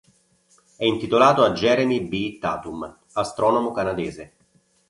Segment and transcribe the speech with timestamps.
[0.77, 2.39] È intitolato a Jeremy B.
[2.39, 4.33] Tatum, astronomo canadese.